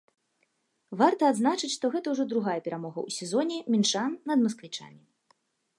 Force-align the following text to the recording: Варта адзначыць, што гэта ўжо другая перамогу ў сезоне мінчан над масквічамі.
Варта 1.01 1.23
адзначыць, 1.33 1.69
што 1.77 1.85
гэта 1.97 2.07
ўжо 2.15 2.25
другая 2.33 2.57
перамогу 2.69 2.99
ў 3.07 3.11
сезоне 3.19 3.57
мінчан 3.77 4.11
над 4.33 4.37
масквічамі. 4.47 5.01